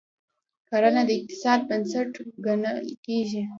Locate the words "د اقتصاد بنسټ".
1.05-2.11